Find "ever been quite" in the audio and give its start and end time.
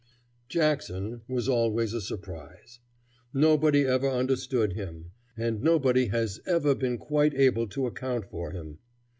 6.47-7.35